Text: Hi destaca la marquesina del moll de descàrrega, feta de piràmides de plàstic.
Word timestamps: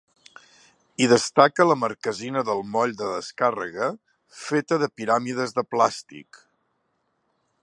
Hi 1.03 1.09
destaca 1.11 1.67
la 1.67 1.75
marquesina 1.81 2.43
del 2.49 2.65
moll 2.77 2.97
de 3.03 3.11
descàrrega, 3.11 3.93
feta 4.41 4.83
de 4.85 4.93
piràmides 5.01 5.59
de 5.61 5.69
plàstic. 5.75 6.45